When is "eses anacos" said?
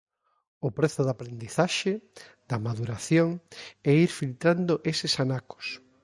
4.91-5.65